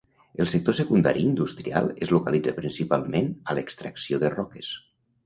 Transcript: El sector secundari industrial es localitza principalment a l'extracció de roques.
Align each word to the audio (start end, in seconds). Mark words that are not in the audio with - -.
El 0.43 0.47
sector 0.51 0.75
secundari 0.77 1.25
industrial 1.31 1.89
es 2.05 2.13
localitza 2.15 2.53
principalment 2.61 3.29
a 3.53 3.57
l'extracció 3.59 4.21
de 4.25 4.33
roques. 4.39 4.73